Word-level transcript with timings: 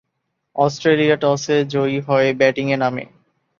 Australia 0.55 1.15
টসে 1.15 1.57
জয়ী 1.65 1.97
হয়ে 1.99 2.29
ব্যাটিংয়ে 2.33 2.77
নামে। 2.77 3.03